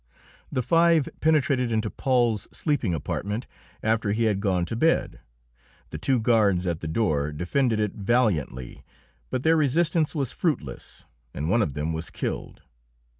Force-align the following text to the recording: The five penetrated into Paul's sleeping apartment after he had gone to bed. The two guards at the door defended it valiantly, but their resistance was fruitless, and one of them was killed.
The 0.51 0.63
five 0.63 1.07
penetrated 1.19 1.71
into 1.71 1.91
Paul's 1.91 2.47
sleeping 2.51 2.95
apartment 2.95 3.45
after 3.83 4.13
he 4.13 4.23
had 4.23 4.39
gone 4.39 4.65
to 4.65 4.75
bed. 4.75 5.19
The 5.91 5.99
two 5.99 6.19
guards 6.19 6.65
at 6.65 6.79
the 6.79 6.87
door 6.87 7.31
defended 7.31 7.79
it 7.79 7.91
valiantly, 7.93 8.83
but 9.29 9.43
their 9.43 9.55
resistance 9.57 10.15
was 10.15 10.31
fruitless, 10.31 11.05
and 11.35 11.51
one 11.51 11.61
of 11.61 11.75
them 11.75 11.93
was 11.93 12.09
killed. 12.09 12.63